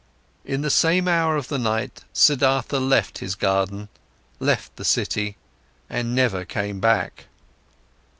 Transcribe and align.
In 0.43 0.61
the 0.61 0.71
same 0.71 1.07
hour 1.07 1.37
of 1.37 1.47
the 1.47 1.59
night, 1.59 2.05
Siddhartha 2.11 2.79
left 2.79 3.19
his 3.19 3.35
garden, 3.35 3.87
left 4.39 4.75
the 4.75 4.83
city, 4.83 5.37
and 5.91 6.15
never 6.15 6.43
came 6.43 6.79
back. 6.79 7.25